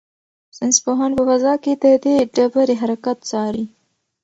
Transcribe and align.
ساینس 0.57 0.77
پوهان 0.85 1.11
په 1.17 1.23
فضا 1.29 1.53
کې 1.63 1.73
د 1.83 1.85
دې 2.03 2.15
ډبرې 2.35 2.75
حرکت 2.81 3.17
څاري. 3.29 3.65